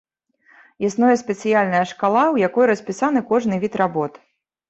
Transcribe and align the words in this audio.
Існуе 0.87 1.15
спецыяльная 1.23 1.83
шкала, 1.91 2.23
у 2.37 2.41
якой 2.47 2.65
распісаны 2.71 3.19
кожны 3.33 3.55
від 3.67 3.73
работ. 3.85 4.13